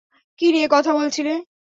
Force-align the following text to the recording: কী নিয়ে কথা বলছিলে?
কী 0.39 0.47
নিয়ে 0.51 0.67
কথা 0.71 0.91
বলছিলে? 0.93 1.33